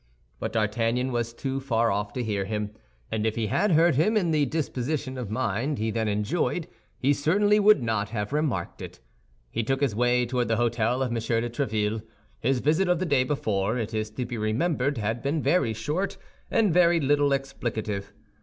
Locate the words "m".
11.09-11.41